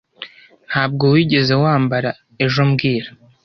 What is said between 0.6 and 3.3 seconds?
Ntabwo wigeze wambara ejo mbwira